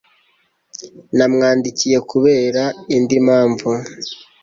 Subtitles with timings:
[1.17, 2.63] Namwandikiye kubera
[2.95, 3.69] indi mpamvu